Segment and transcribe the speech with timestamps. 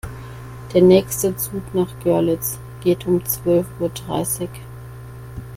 [0.73, 4.49] Der nächste Zug nach Görlitz geht um zwölf Uhr dreißig